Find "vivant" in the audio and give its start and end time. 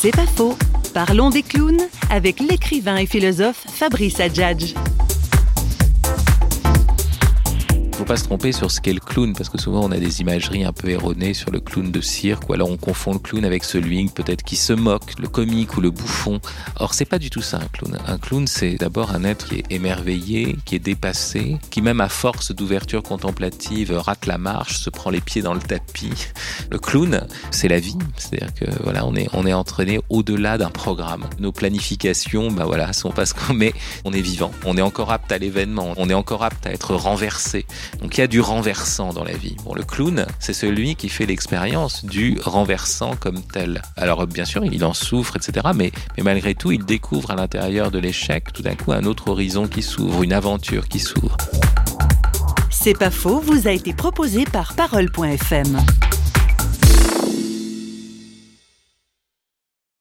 34.20-34.52